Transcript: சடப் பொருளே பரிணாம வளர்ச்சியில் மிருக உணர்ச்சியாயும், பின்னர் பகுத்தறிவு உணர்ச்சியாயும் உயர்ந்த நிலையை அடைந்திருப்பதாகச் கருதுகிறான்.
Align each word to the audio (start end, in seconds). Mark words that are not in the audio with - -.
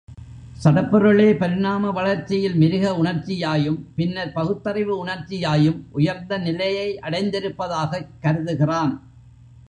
சடப் 0.63 0.87
பொருளே 0.91 1.33
பரிணாம 1.33 1.89
வளர்ச்சியில் 1.91 2.55
மிருக 2.55 2.93
உணர்ச்சியாயும், 2.93 3.77
பின்னர் 3.95 4.31
பகுத்தறிவு 4.31 5.05
உணர்ச்சியாயும் 5.05 5.79
உயர்ந்த 5.91 6.37
நிலையை 6.37 6.99
அடைந்திருப்பதாகச் 7.01 8.09
கருதுகிறான். 8.21 8.93